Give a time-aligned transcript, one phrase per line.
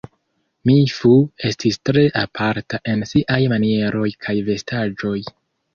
[0.69, 1.11] Mi Fu
[1.51, 5.17] estis tre aparta en siaj manieroj kaj vestaĵoj.